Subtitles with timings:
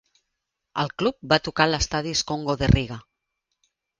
[0.83, 2.97] El club va tocar a l'estadi Skonto de Riga.